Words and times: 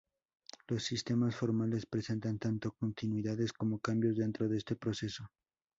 Los 0.67 0.83
sistemas 0.85 1.35
formales 1.35 1.85
presentan 1.85 2.39
tanto 2.39 2.71
continuidades 2.71 3.53
como 3.53 3.77
cambios 3.77 4.17
dentro 4.17 4.49
de 4.49 4.57
este 4.57 4.75
proceso. 4.75 5.29